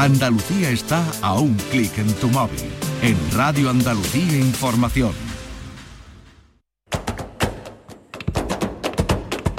[0.00, 2.58] Andalucía está a un clic en tu móvil.
[3.02, 5.12] En Radio Andalucía Información.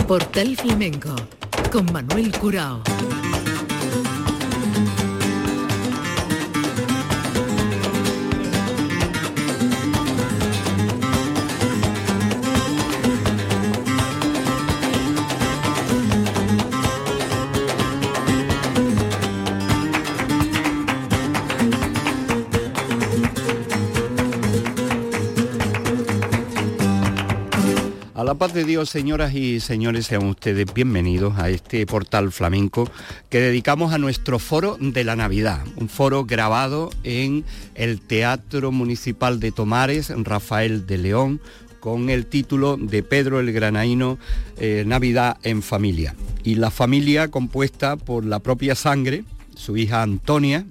[0.08, 1.14] Portal Flamenco
[1.72, 2.82] con Manuel Curao.
[28.42, 32.90] Paz de Dios, señoras y señores, sean ustedes bienvenidos a este portal flamenco
[33.30, 37.46] que dedicamos a nuestro foro de la Navidad, un foro grabado en
[37.76, 41.40] el Teatro Municipal de Tomares, Rafael de León,
[41.80, 44.18] con el título de Pedro el Granaíno,
[44.58, 46.16] eh, Navidad en familia.
[46.44, 50.66] Y la familia compuesta por la propia sangre, su hija Antonia,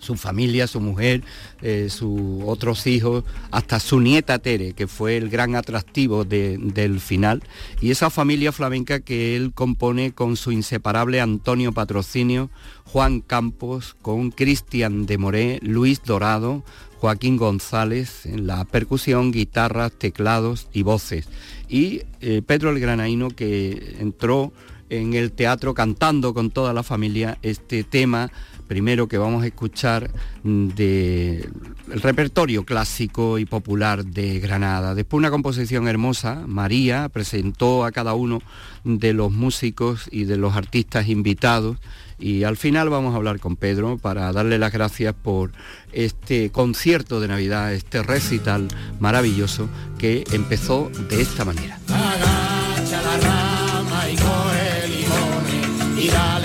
[0.00, 1.22] su familia, su mujer,
[1.62, 7.42] eh, sus otros hijos, hasta su nieta Tere, que fue el gran atractivo del final,
[7.80, 12.50] y esa familia flamenca que él compone con su inseparable Antonio Patrocinio,
[12.84, 16.64] Juan Campos, con Cristian de Moré, Luis Dorado,
[16.98, 21.28] Joaquín González en la percusión, guitarras, teclados y voces.
[21.68, 24.52] Y eh, Pedro el Granaíno que entró
[24.90, 28.30] en el teatro cantando con toda la familia este tema
[28.70, 30.12] primero que vamos a escuchar
[30.44, 31.50] del
[31.88, 34.94] repertorio clásico y popular de Granada.
[34.94, 38.40] Después una composición hermosa, María presentó a cada uno
[38.84, 41.78] de los músicos y de los artistas invitados
[42.20, 45.50] y al final vamos a hablar con Pedro para darle las gracias por
[45.90, 48.68] este concierto de Navidad, este recital
[49.00, 49.68] maravilloso
[49.98, 51.76] que empezó de esta manera.
[56.12, 56.39] La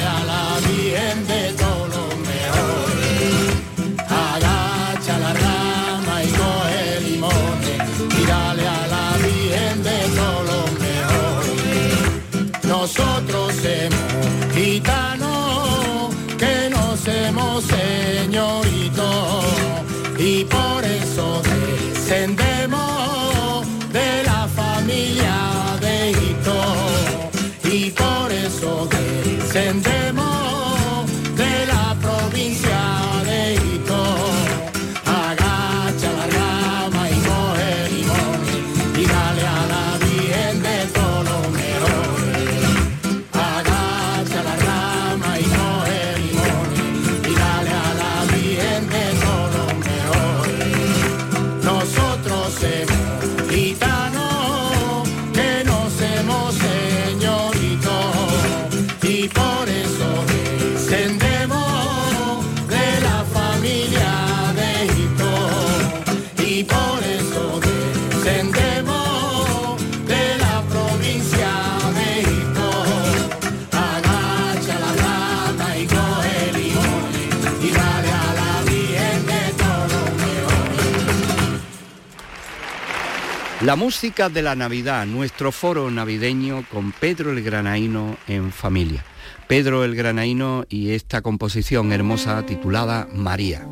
[83.75, 89.03] música de la Navidad, nuestro foro navideño con Pedro el Granaíno en familia.
[89.47, 93.65] Pedro el Granaíno y esta composición hermosa titulada María.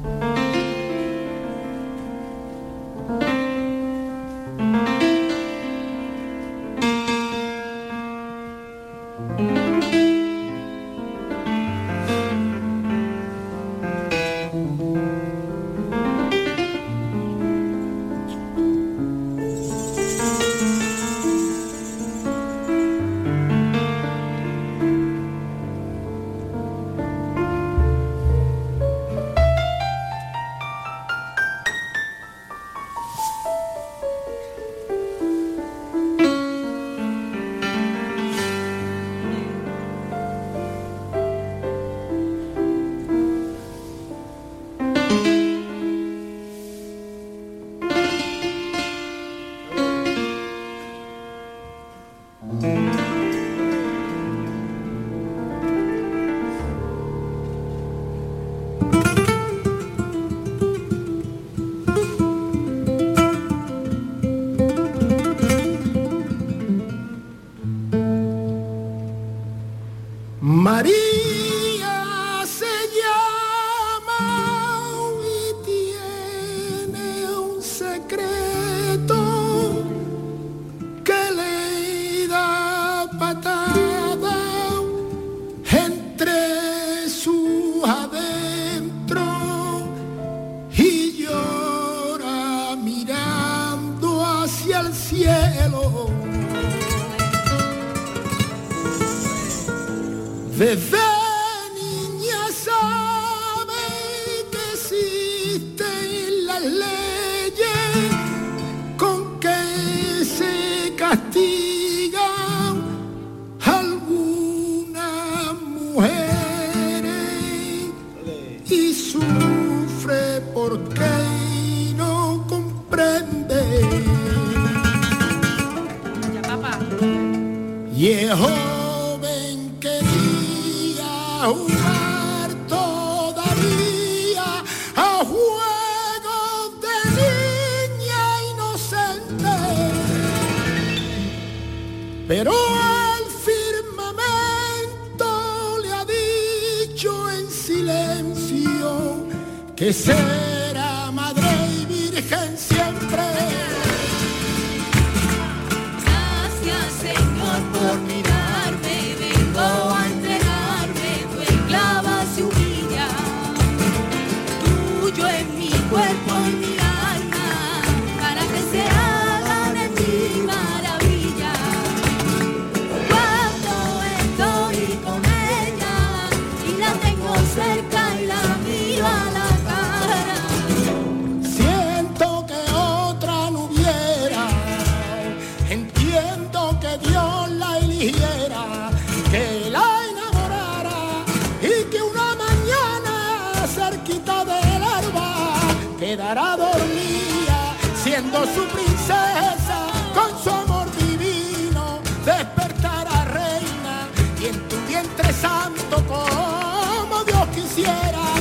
[207.76, 208.33] quisiera.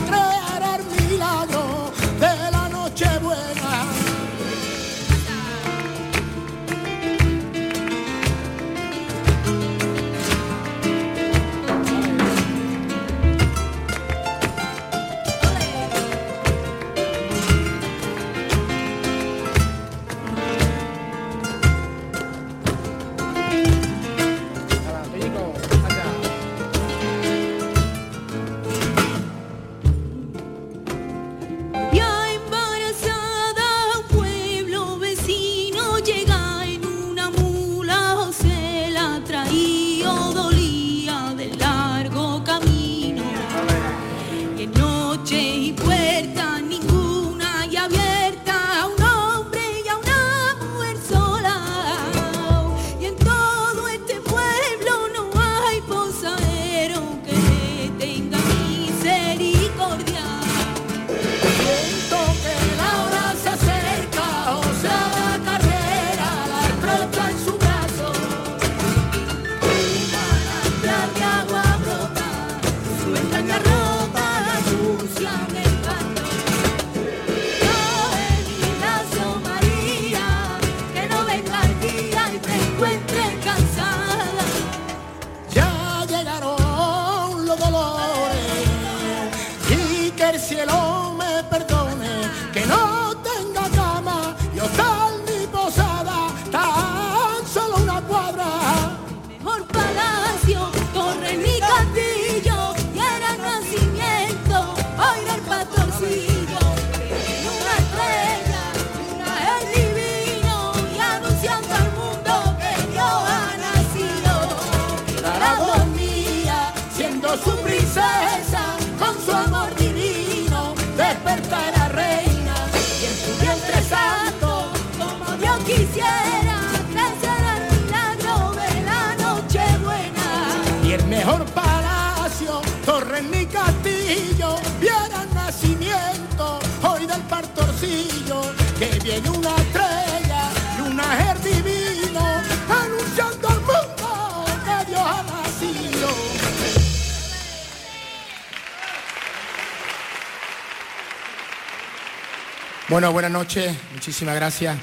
[152.93, 154.77] Bueno, buenas noches, muchísimas gracias.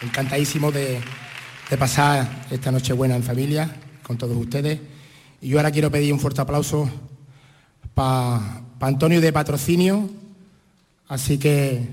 [0.00, 0.98] Encantadísimo de,
[1.68, 3.70] de pasar esta noche buena en familia
[4.02, 4.80] con todos ustedes.
[5.42, 6.88] Y yo ahora quiero pedir un fuerte aplauso
[7.92, 10.08] para pa Antonio de Patrocinio.
[11.06, 11.86] Así que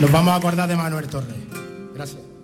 [0.00, 1.34] Nos vamos a acordar de Manuel Torres.
[1.92, 2.35] Gracias.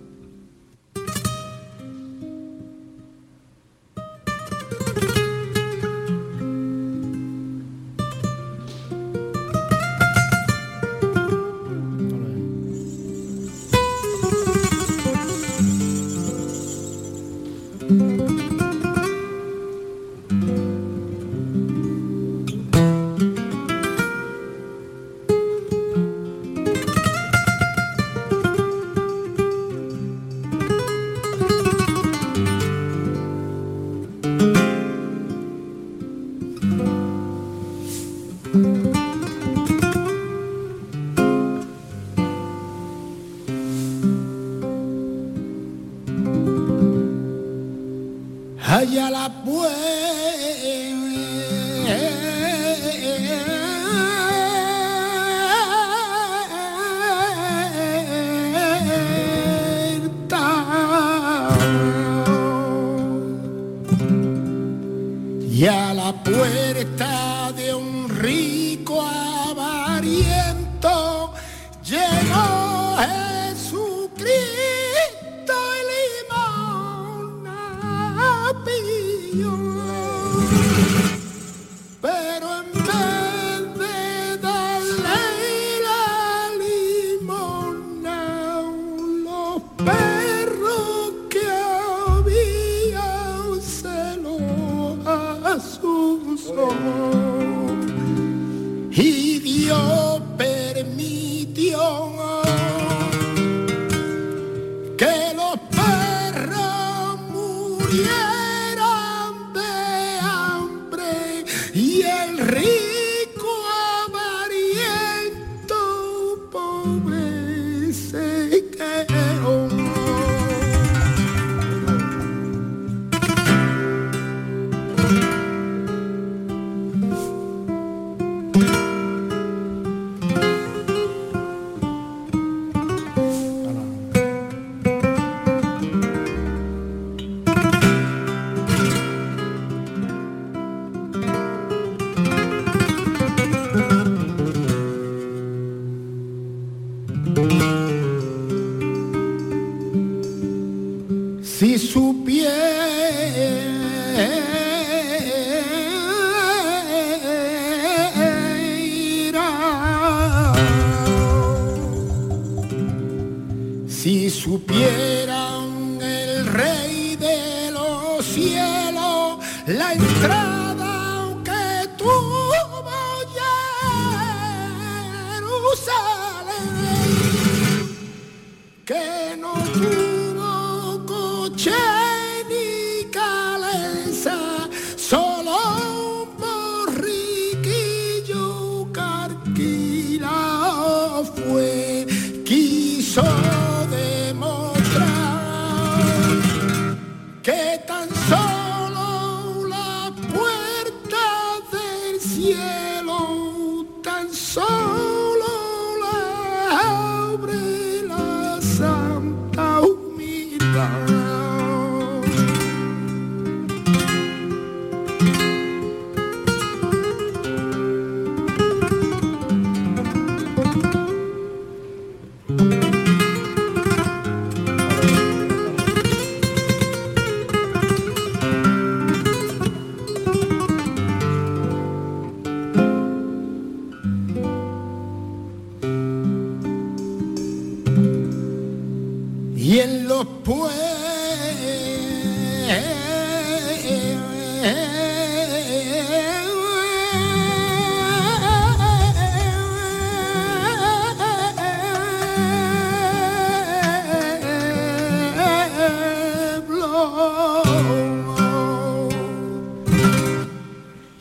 [239.73, 240.93] Y en los pueblos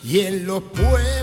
[0.05, 1.22] y en los pueblos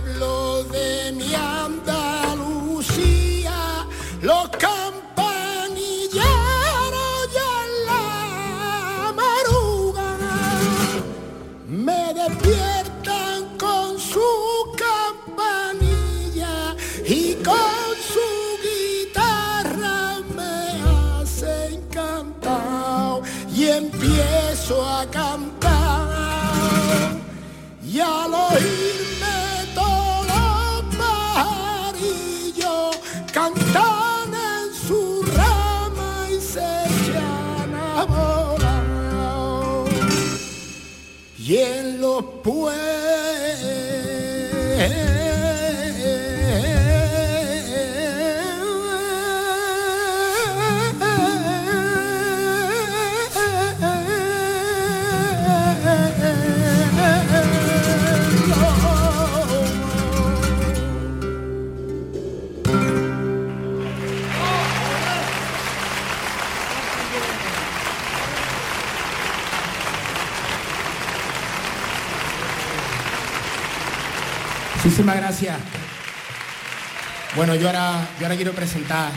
[77.35, 79.11] Bueno, yo ahora, yo ahora quiero presentar,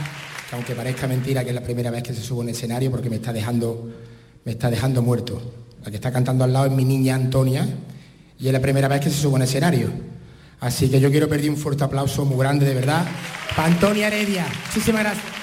[0.49, 2.91] que aunque parezca mentira que es la primera vez que se subo a un escenario
[2.91, 3.91] porque me está dejando,
[4.45, 5.41] me está dejando muerto.
[5.83, 7.67] La que está cantando al lado es mi niña Antonia
[8.39, 9.91] y es la primera vez que se sube a un escenario.
[10.61, 13.05] Así que yo quiero pedir un fuerte aplauso muy grande, de verdad,
[13.57, 14.47] para Antonia Heredia.
[14.67, 15.42] Muchísimas gracias.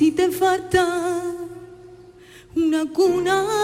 [0.00, 0.82] si te falta
[2.56, 3.59] una cuna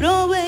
[0.00, 0.39] Probé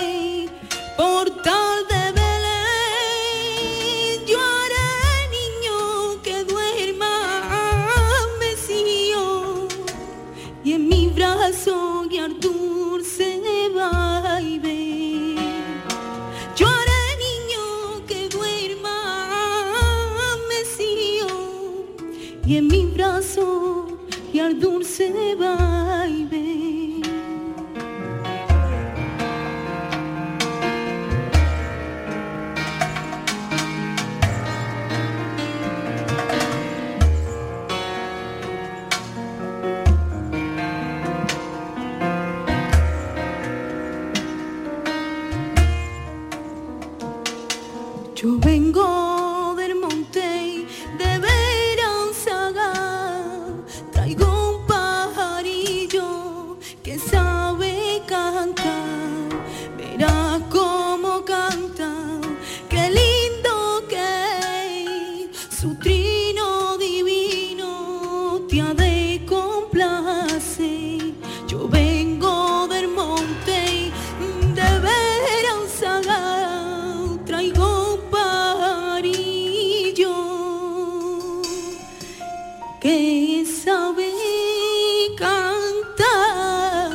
[85.18, 86.92] cantar.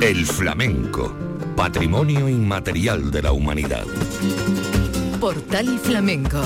[0.00, 1.14] El flamenco,
[1.56, 3.84] patrimonio inmaterial de la humanidad.
[5.20, 6.40] Portal Flamenco.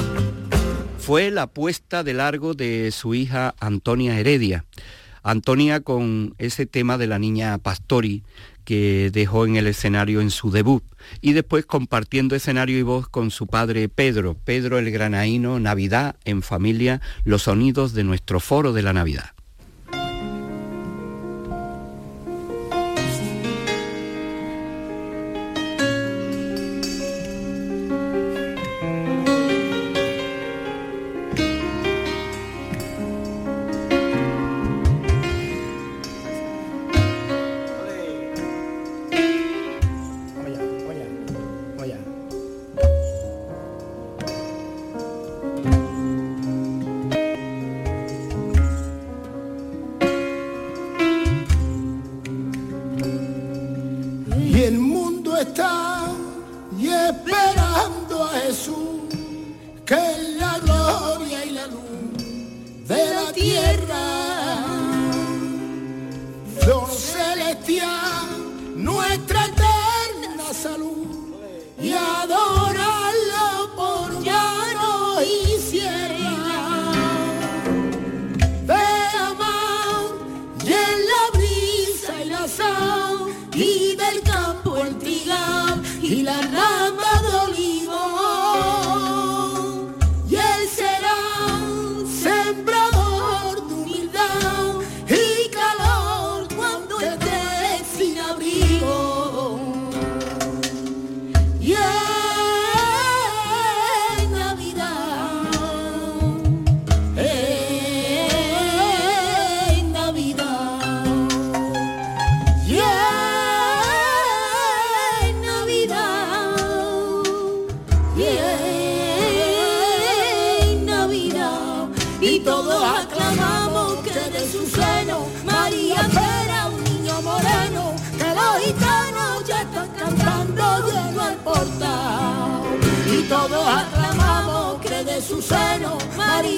[0.98, 4.64] Fue la puesta de largo de su hija Antonia Heredia.
[5.22, 8.22] Antonia con ese tema de la niña Pastori
[8.64, 10.82] que dejó en el escenario en su debut
[11.20, 16.42] y después compartiendo escenario y voz con su padre Pedro, Pedro el Granaíno, Navidad en
[16.42, 19.30] familia, los sonidos de nuestro foro de la Navidad.
[86.04, 86.22] He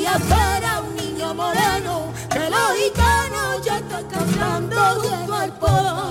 [0.07, 6.06] María será un niño moreno, que los gitanos ya están cantando su cuerpo.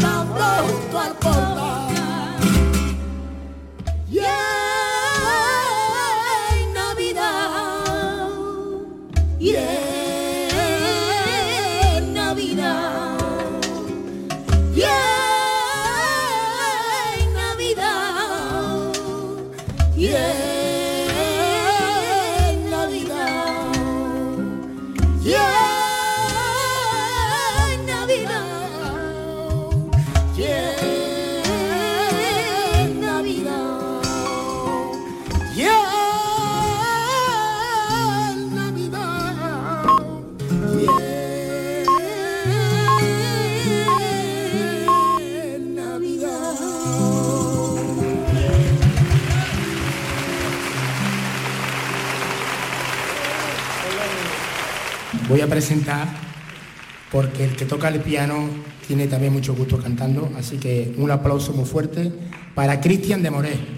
[0.00, 1.87] Voy
[55.48, 56.08] presentar
[57.10, 58.48] porque el que toca el piano
[58.86, 62.12] tiene también mucho gusto cantando, así que un aplauso muy fuerte
[62.54, 63.77] para Cristian de Moré.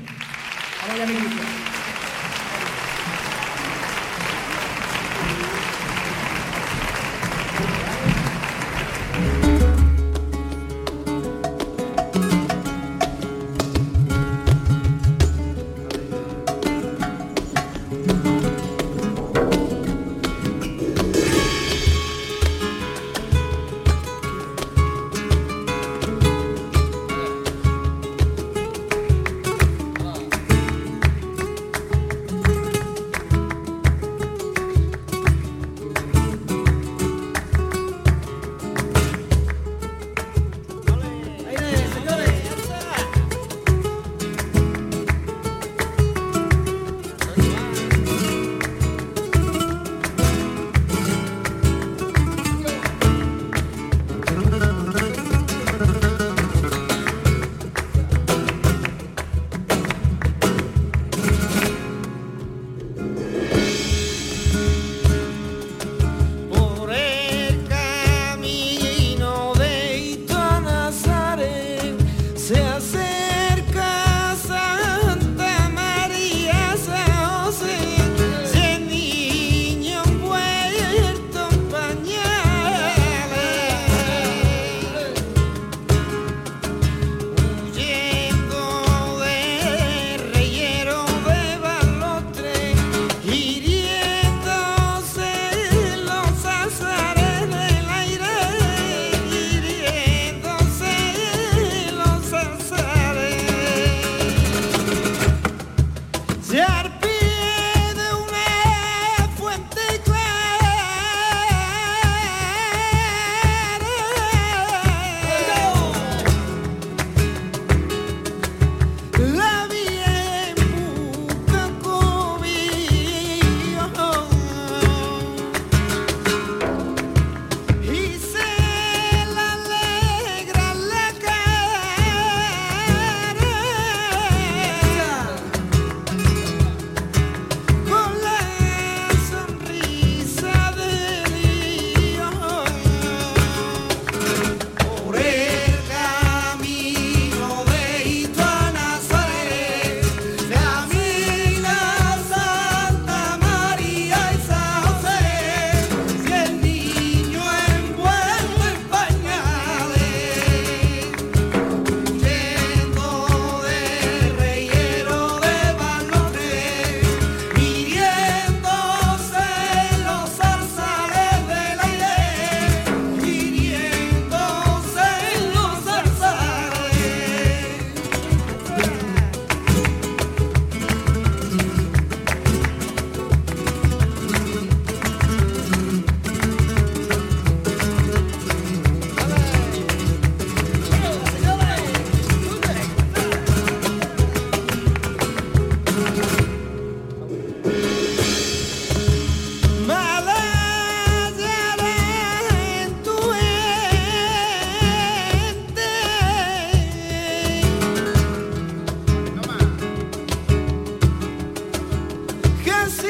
[212.70, 212.92] Yes.
[213.00, 213.09] see.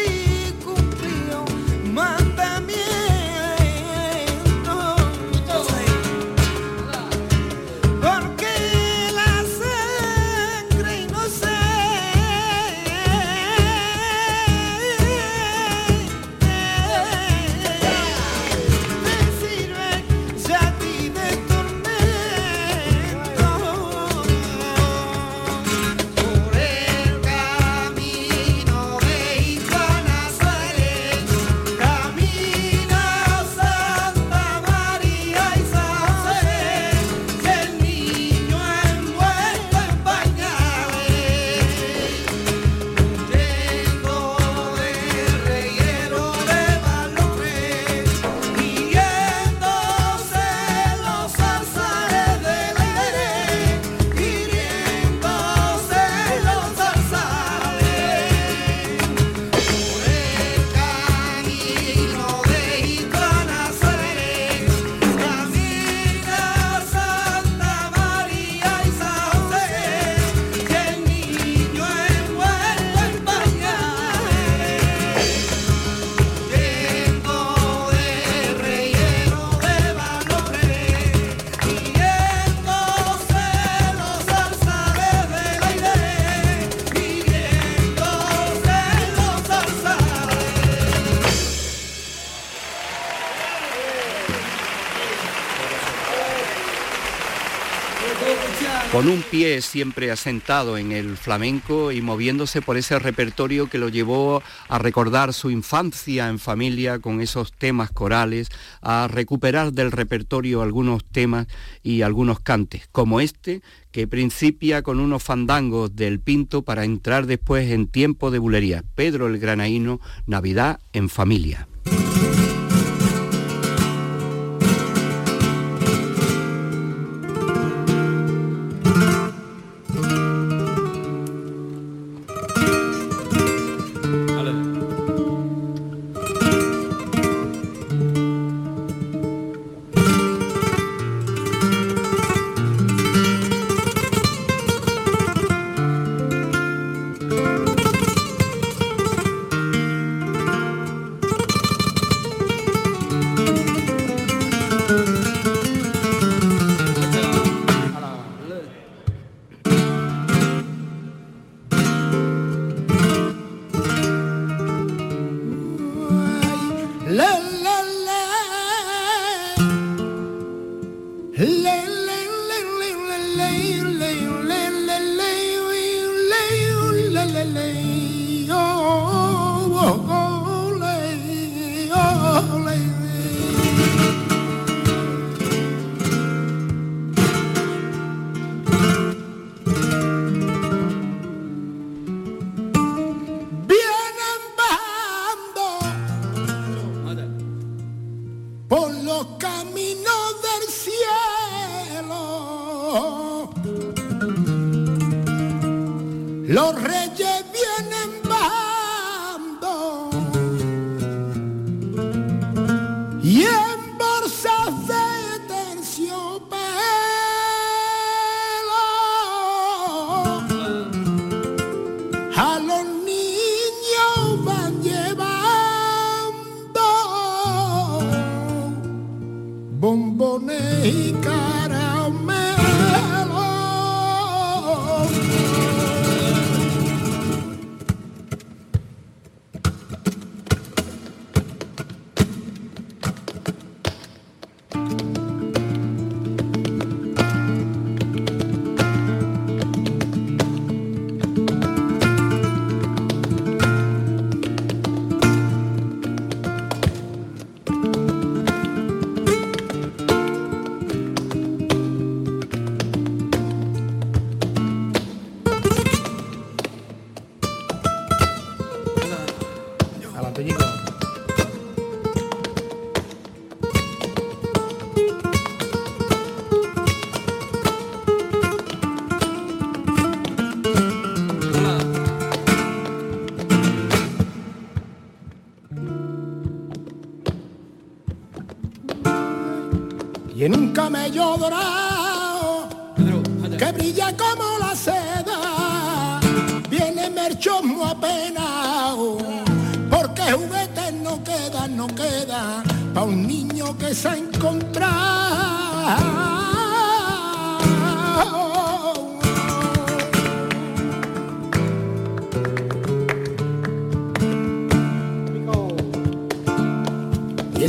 [99.01, 103.89] Con un pie siempre asentado en el flamenco y moviéndose por ese repertorio que lo
[103.89, 108.51] llevó a recordar su infancia en familia con esos temas corales,
[108.83, 111.47] a recuperar del repertorio algunos temas
[111.83, 117.71] y algunos cantes, como este que principia con unos fandangos del Pinto para entrar después
[117.71, 118.85] en tiempo de bulería.
[118.97, 121.70] Pedro el Granaíno, Navidad en familia.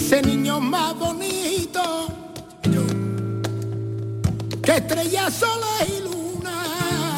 [0.01, 1.81] Ese niño más bonito
[4.63, 7.15] que estrella, soles y luna,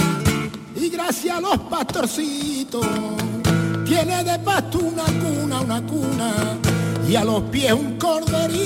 [0.75, 2.85] y gracias a los pastorcitos,
[3.85, 6.33] tiene de pasto una cuna, una cuna,
[7.07, 8.63] y a los pies un corderito.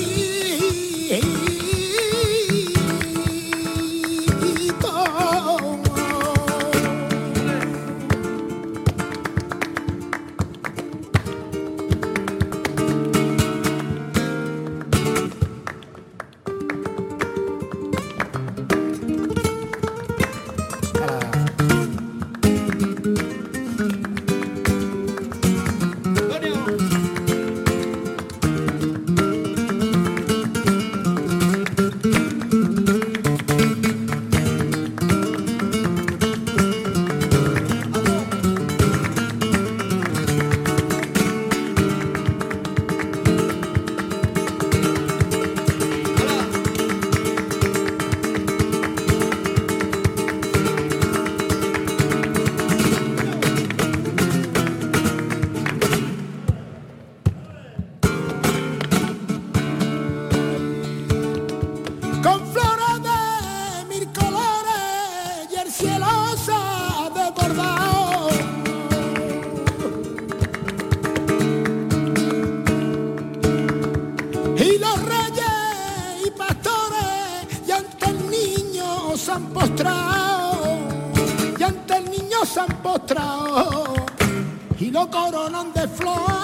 [84.80, 86.37] Y lo coronan de flores.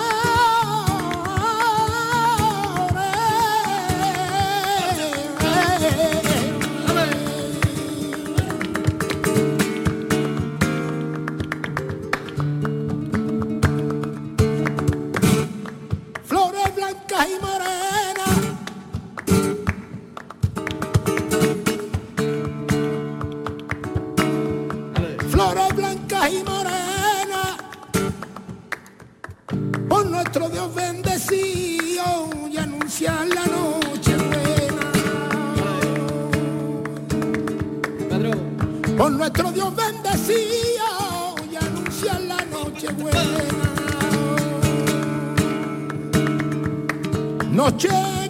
[47.65, 48.24] Noche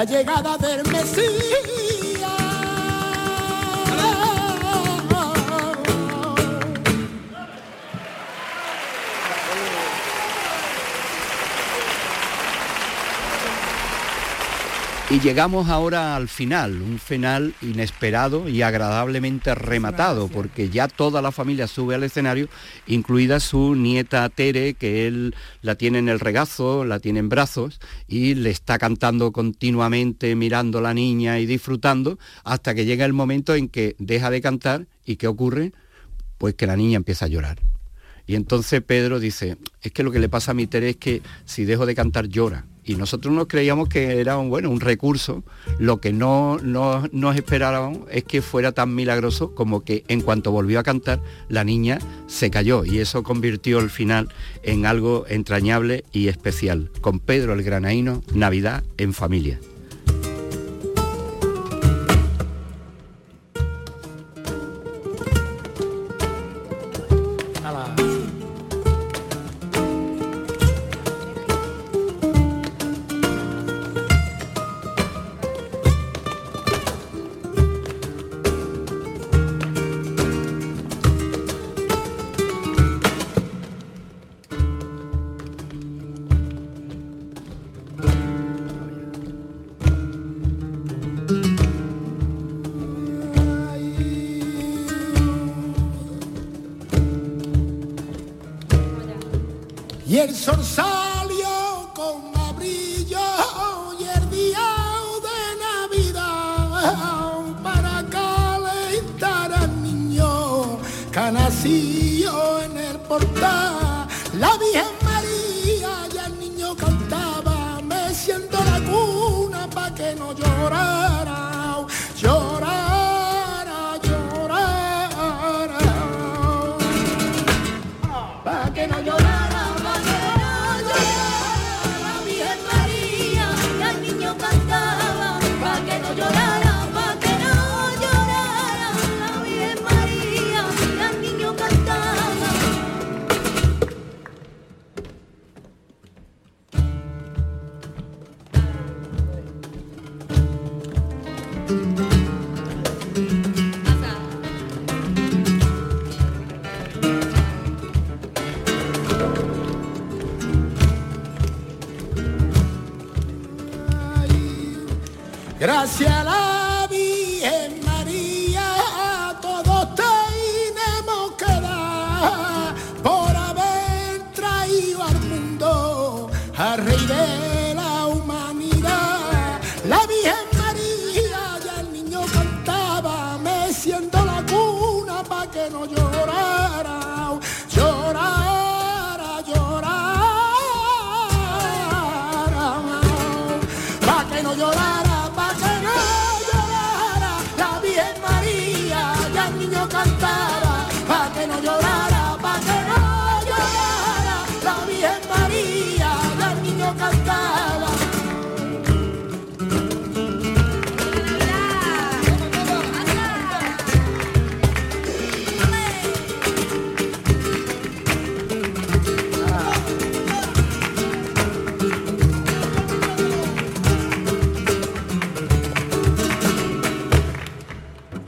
[0.00, 1.79] la llegada del Mesías.
[15.12, 21.32] Y llegamos ahora al final, un final inesperado y agradablemente rematado, porque ya toda la
[21.32, 22.48] familia sube al escenario,
[22.86, 27.80] incluida su nieta Tere, que él la tiene en el regazo, la tiene en brazos,
[28.06, 33.12] y le está cantando continuamente, mirando a la niña y disfrutando, hasta que llega el
[33.12, 35.72] momento en que deja de cantar y ¿qué ocurre?
[36.38, 37.58] Pues que la niña empieza a llorar.
[38.28, 41.20] Y entonces Pedro dice, es que lo que le pasa a mi Tere es que
[41.46, 42.64] si dejo de cantar llora.
[42.84, 45.42] Y nosotros nos creíamos que era un, bueno, un recurso.
[45.78, 50.50] Lo que no, no nos esperábamos es que fuera tan milagroso como que en cuanto
[50.50, 52.84] volvió a cantar, la niña se cayó.
[52.84, 54.28] Y eso convirtió el final
[54.62, 56.90] en algo entrañable y especial.
[57.00, 59.60] Con Pedro el Granaíno, Navidad en familia.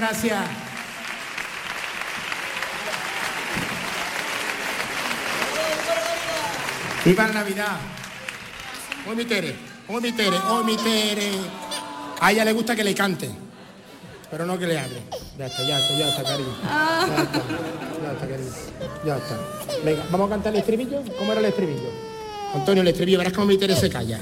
[0.00, 0.38] gracias.
[7.04, 7.76] Viva la Navidad.
[9.08, 9.54] Hoy mi Tere,
[9.88, 11.30] hoy mi Tere, hoy mi Tere.
[12.20, 13.30] A ella le gusta que le cante,
[14.30, 15.02] pero no que le hable.
[15.38, 16.56] Ya está, ya está, ya está, cariño.
[16.62, 17.42] Ya está,
[18.02, 18.52] ya está, cariño.
[19.04, 19.38] Ya está.
[19.84, 21.02] Venga, vamos a cantar el estribillo.
[21.18, 21.90] ¿Cómo era el estribillo?
[22.54, 24.20] Antonio, el estribillo, verás cómo mi Tere se calla.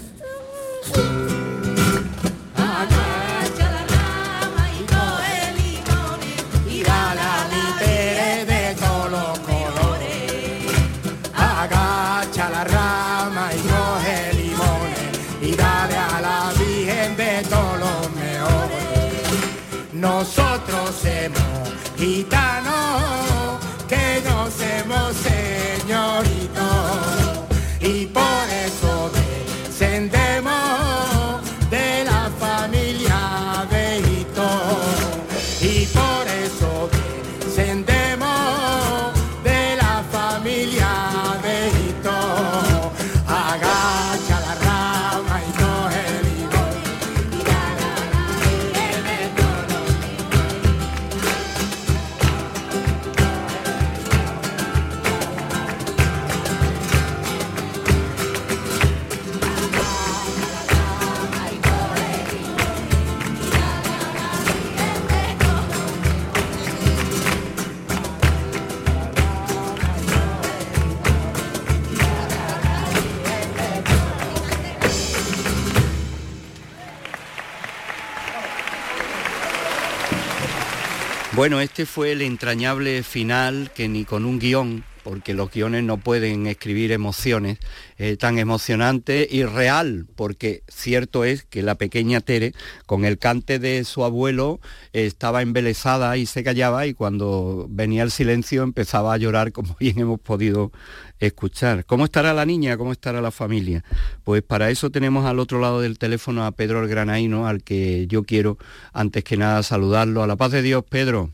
[81.39, 85.97] Bueno, este fue el entrañable final que ni con un guion, porque los guiones no
[85.97, 87.57] pueden escribir emociones
[87.97, 92.53] eh, tan emocionantes y real, porque cierto es que la pequeña Tere,
[92.85, 94.61] con el cante de su abuelo,
[94.93, 99.99] estaba embelesada y se callaba y cuando venía el silencio empezaba a llorar, como bien
[99.99, 100.73] hemos podido
[101.21, 101.87] escuchar.
[101.87, 102.77] ¿Cómo estará la niña?
[102.77, 103.85] ¿Cómo estará la familia?
[104.25, 108.07] Pues para eso tenemos al otro lado del teléfono a Pedro el Granaíno, al que
[108.09, 108.59] yo quiero
[108.93, 110.23] antes que nada saludarlo.
[110.23, 111.33] A la paz de Dios, Pedro.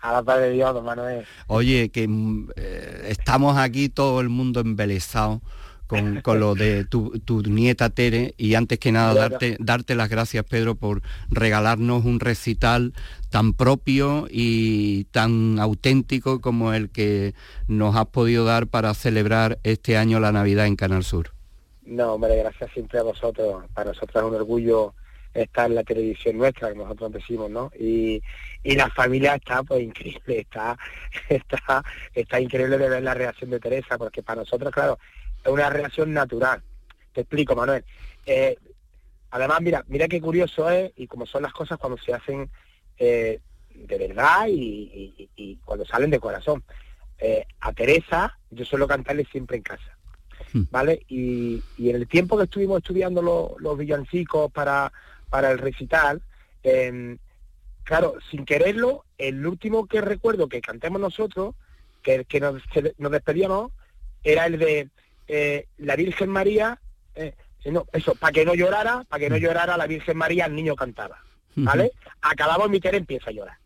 [0.00, 1.24] A la paz de Dios, don Manuel.
[1.48, 5.40] Oye, que mm, eh, estamos aquí todo el mundo embelesado
[5.88, 9.30] con, con lo de tu, tu nieta Tere y antes que nada Claro.
[9.30, 12.92] darte, darte las gracias Pedro por regalarnos un recital
[13.30, 17.34] tan propio y tan auténtico como el que
[17.68, 21.30] nos has podido dar para celebrar este año la Navidad en Canal Sur.
[21.86, 23.64] No, hombre, gracias siempre a vosotros.
[23.72, 24.92] Para nosotros es un orgullo
[25.34, 27.70] estar en la televisión nuestra, que nosotros decimos, ¿no?
[27.78, 28.22] Y,
[28.62, 30.76] y la familia está pues increíble, está,
[31.28, 31.82] está,
[32.14, 34.98] está increíble de ver la reacción de Teresa, porque para nosotros, claro,
[35.44, 36.62] es una reacción natural.
[37.12, 37.84] Te explico, Manuel.
[38.26, 38.56] Eh,
[39.30, 42.50] además, mira, mira qué curioso es y como son las cosas cuando se hacen
[42.98, 43.40] eh,
[43.74, 44.52] de verdad y,
[45.16, 46.64] y- y cuando salen de corazón.
[47.20, 49.96] Eh, a Teresa yo suelo cantarle siempre en casa.
[50.70, 51.02] ¿vale?
[51.08, 54.92] Y, y en el tiempo que estuvimos estudiando lo- los villancicos para,
[55.30, 56.22] para el recital,
[56.62, 57.18] em,
[57.84, 61.54] claro, sin quererlo, el último que recuerdo que cantemos nosotros,
[62.02, 63.72] que, que nos, que nos despedíamos,
[64.22, 64.88] era el de
[65.26, 66.80] eh, la Virgen María,
[67.14, 67.34] eh,
[67.66, 70.76] no, eso, para que no llorara, para que no llorara la Virgen María, el niño
[70.76, 71.22] cantaba,
[71.56, 71.92] ¿vale?
[72.22, 73.58] Acabamos mi Tere empieza a llorar.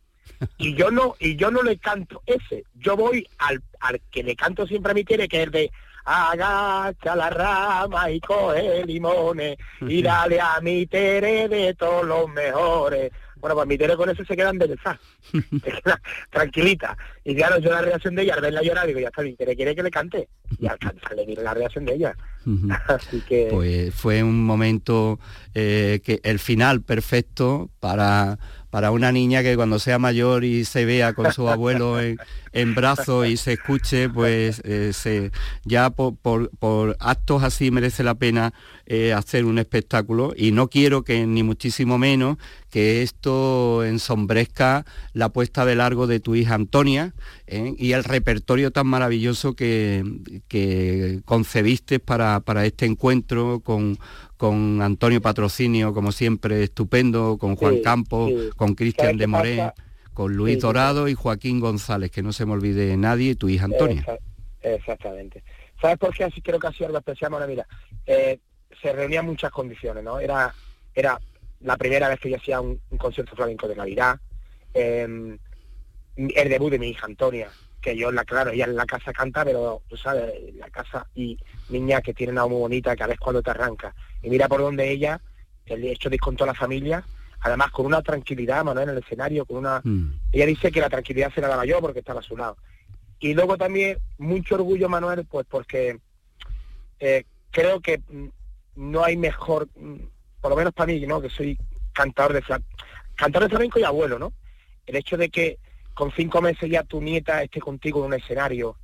[0.57, 4.35] Y yo no, y yo no le canto ese, yo voy al, al que le
[4.35, 5.71] canto siempre a mi Tere, que es el de
[6.05, 13.11] agacha la rama y coge limones y dale a mi Tere de todos los mejores.
[13.37, 15.01] Bueno, pues mi Tere con eso se queda embelesada,
[15.33, 16.01] se queda
[16.31, 16.97] tranquilita.
[17.25, 19.57] Y claro, yo la reacción de ella, al verla llorar, digo, ya está, mi Tere
[19.57, 20.29] quiere que le cante.
[20.61, 22.17] Y al cantarle mire la reacción de ella.
[22.87, 23.49] Así que...
[23.51, 25.19] Pues fue un momento
[25.55, 28.39] eh, que el final perfecto para
[28.73, 32.17] para una niña que cuando sea mayor y se vea con su abuelo en,
[32.53, 35.33] en brazos y se escuche, pues eh, se,
[35.65, 38.53] ya por, por, actos así merece la pena
[38.87, 40.33] eh, hacer un espectáculo.
[40.37, 42.37] Y no quiero que ni muchísimo menos
[42.71, 47.15] que esto ensombrezca la puesta de largo de tu hija Antonia
[47.47, 47.75] ¿eh?
[47.79, 50.05] y el repertorio tan maravilloso que,
[50.49, 53.99] que concebiste para, para este encuentro con,
[54.37, 59.73] con Antonio Patrocinio, como siempre, estupendo, con Juan Campos, con Cristian de Moré,
[60.15, 63.65] con Luis Dorado y Joaquín González, que no se me olvide nadie, y tu hija
[63.65, 64.05] Antonia.
[64.61, 65.43] exactamente.
[65.81, 67.31] ¿Sabes por qué así creo que ha sido algo especial?
[67.31, 67.67] Bueno, mira,
[68.07, 68.39] eh,
[68.81, 70.19] se reunían muchas condiciones, ¿no?
[70.21, 70.55] Era,
[70.95, 71.19] era
[71.61, 74.21] la primera vez que yo hacía un, concierto flamenco de Navidad,
[74.75, 75.39] em,
[76.17, 77.49] el debut de mi hija Antonia,
[77.81, 81.37] que yo, la claro, ella en la casa canta, pero tú sabes, la casa y
[81.69, 83.95] niña que tiene una muy bonita, que a veces cuando te arranca.
[84.23, 85.21] Y mira por donde ella,
[85.67, 87.05] el hecho de ir con toda la familia,
[87.43, 89.81] además con una tranquilidad, Manuel, en el escenario, con una...
[89.83, 90.21] Mm.
[90.33, 92.57] Ella dice que la tranquilidad se la daba yo porque estaba a su lado.
[93.21, 95.99] Y luego también mucho orgullo, Manuel, pues porque
[96.99, 98.29] eh, creo que mm,
[98.77, 99.97] no hay mejor, mm,
[100.41, 101.21] por lo menos para mí, ¿no?
[101.21, 101.59] Que soy
[101.93, 102.43] cantador de
[103.15, 104.33] cantador de flamenco y abuelo, ¿no?
[104.87, 105.59] El hecho de que
[105.95, 108.77] con cinco meses ya tu nieta esté contigo en un escenario,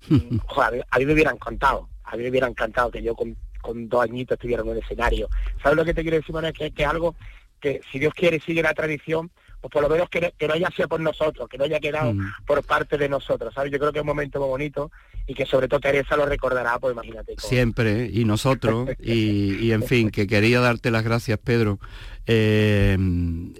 [0.46, 4.02] joder, a mí me hubiera encantado, a mí me hubiera encantado que yo con, dos
[4.02, 5.28] añitos estuviera en un escenario.
[5.62, 6.54] ¿Sabes lo que te quiero decir, Manuel?
[6.54, 7.14] Que, que es algo
[7.60, 9.30] que si Dios quiere sigue la tradición,
[9.60, 12.32] pues por lo menos que, no haya sido por nosotros, que no haya quedado mm.
[12.46, 13.70] por parte de nosotros, ¿sabes?
[13.70, 14.90] Yo creo que es un momento muy bonito
[15.26, 17.34] y que sobre todo Teresa lo recordará, pues imagínate.
[17.38, 21.78] Siempre, y nosotros, y, en fin, que quería darte las gracias, Pedro,
[22.26, 22.96] eh,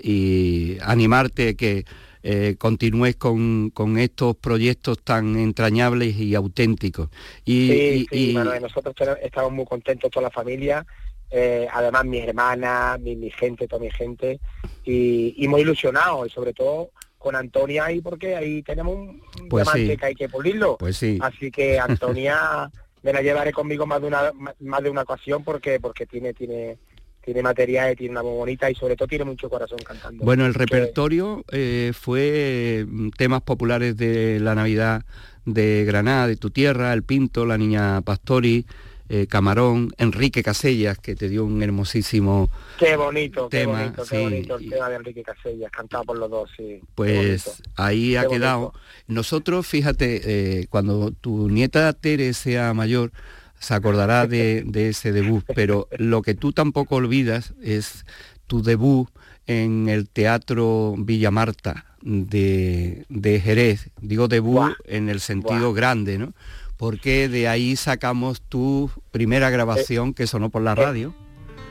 [0.03, 1.85] y animarte que
[2.23, 7.09] eh, continúes con, estos proyectos tan entrañables y auténticos.
[7.45, 10.85] Y, sí, nosotros estamos muy contentos, toda la familia,
[11.31, 14.41] eh, además mi hermana, mi, gente, toda mi gente,
[14.85, 19.97] y, muy ilusionado, y sobre todo con Antonia ahí, porque ahí tenemos un pues diamante
[19.97, 20.77] que hay que pulirlo.
[20.79, 21.19] Pues sí.
[21.21, 22.71] Así que Antonia
[23.03, 26.79] me la llevaré conmigo más de una más de una ocasión porque porque tiene tiene
[27.23, 30.25] tiene material, tiene una muy bonita y sobre todo tiene mucho corazón cantando.
[30.25, 35.05] Bueno, el repertorio eh, fue mm, temas populares de la Navidad
[35.45, 38.67] de Granada, de tu tierra, El Pinto, La Niña Pastori,
[39.13, 42.49] eh, Camarón, Enrique Casellas, que te dio un hermosísimo
[42.79, 43.93] qué bonito, tema.
[43.93, 46.81] Qué bonito, qué bonito el tema de Enrique Casellas, cantado por los dos, sí.
[46.95, 48.73] Pues ahí ha quedado.
[49.09, 53.11] Nosotros, fíjate, eh, cuando tu nieta Tere sea mayor,
[53.59, 58.07] se acordará de, ese debut, pero lo que tú tampoco olvidas es
[58.47, 59.09] tu debut
[59.49, 63.91] en el Teatro Villa Marta de, Jerez.
[64.01, 66.33] Digo debut en el sentido grande, ¿no?
[66.81, 71.15] Porque de ahí sacamos tu primera grabación que sonó por la radio.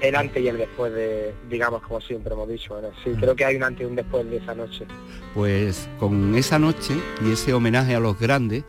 [0.02, 2.80] El antes y el después de, digamos, como siempre hemos dicho.
[3.04, 4.86] Sí, creo que hay un antes y un después de esa noche.
[5.34, 6.94] Pues con esa noche
[7.26, 8.66] y ese homenaje a los grandes,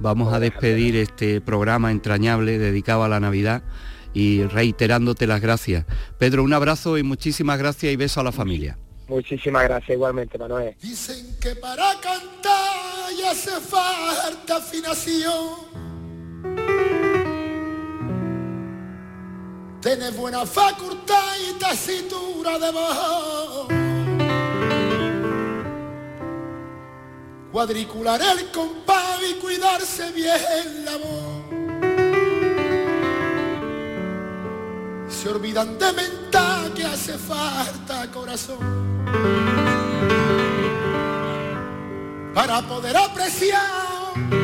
[0.00, 3.62] vamos a despedir este programa entrañable dedicado a la Navidad
[4.14, 5.84] y reiterándote las gracias.
[6.16, 8.78] Pedro, un abrazo y muchísimas gracias y beso a la familia.
[9.08, 10.74] Muchísimas gracias igualmente, Manuel.
[10.80, 15.81] Dicen que para cantar ya hace falta afinación.
[19.82, 23.82] Tienes buena facultad y tesitura de voz.
[27.52, 31.42] cuadricular el compás y cuidarse bien la voz.
[35.08, 38.58] Se olvidan de mentar que hace falta corazón
[42.34, 44.41] para poder apreciar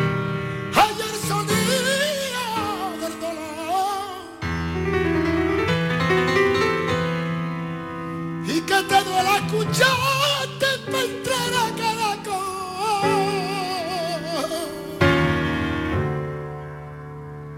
[8.89, 11.79] te duela escucharte para entrar a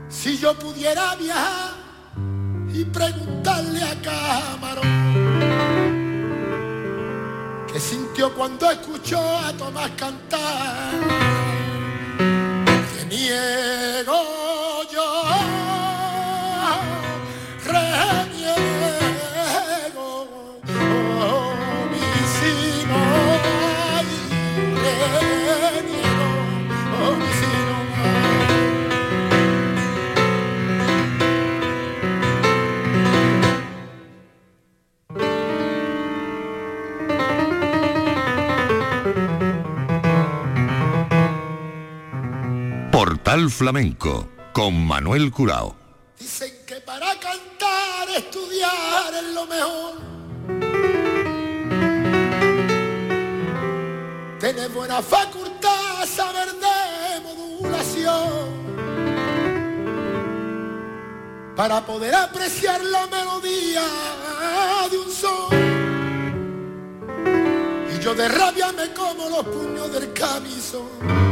[0.09, 1.71] Si yo pudiera viajar
[2.75, 4.91] y preguntarle a Camarón
[7.73, 10.93] qué sintió cuando escuchó a Tomás cantar,
[12.19, 14.50] que niego
[43.31, 45.77] Portal Flamenco con Manuel Curao.
[46.19, 49.95] Dicen que para cantar, estudiar es lo mejor.
[54.41, 58.49] Tener buena facultad, saber de modulación.
[61.55, 63.85] Para poder apreciar la melodía
[64.91, 65.55] de un son.
[67.95, 71.30] Y yo de rabia me como los puños del camisón.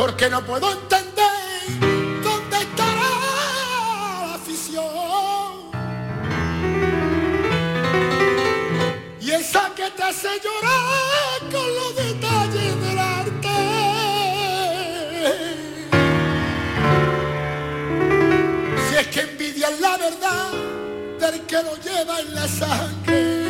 [0.00, 1.78] Porque no puedo entender
[2.22, 3.10] dónde estará
[4.22, 5.70] la afición.
[9.20, 13.48] Y esa que te hace llorar con los detalles del arte.
[18.88, 20.52] Si es que envidia es la verdad
[21.20, 23.42] del que lo lleva en la sangre.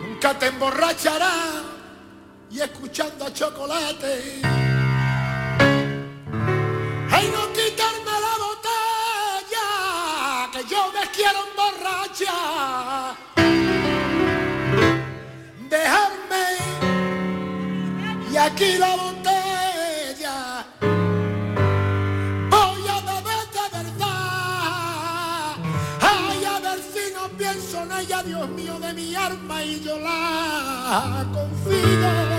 [0.00, 1.69] Nunca te emborrachará
[2.50, 4.40] y escuchando a chocolate.
[7.10, 9.66] Ay, no quitarme la botella,
[10.52, 13.16] que yo me quiero emborrachar.
[15.68, 16.44] Dejarme
[18.32, 20.66] y aquí la botella.
[22.50, 25.56] Voy a beber de verdad.
[26.00, 29.98] Ay, a ver si no pienso en ella, Dios mío, de mi alma y yo
[30.00, 32.29] la confío.